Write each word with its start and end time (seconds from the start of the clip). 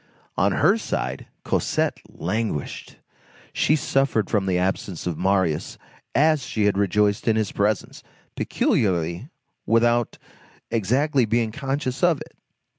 On 0.35 0.53
her 0.53 0.79
side, 0.79 1.27
Cosette 1.43 1.99
languished. 2.09 2.95
She 3.53 3.75
suffered 3.75 4.31
from 4.31 4.47
the 4.47 4.57
absence 4.57 5.05
of 5.05 5.15
Marius 5.15 5.77
as 6.15 6.41
she 6.43 6.65
had 6.65 6.75
rejoiced 6.75 7.27
in 7.27 7.35
his 7.35 7.51
presence, 7.51 8.01
peculiarly, 8.35 9.29
without 9.67 10.17
exactly 10.71 11.25
being 11.25 11.51
conscious 11.51 12.01
of 12.01 12.19
it. 12.19 12.35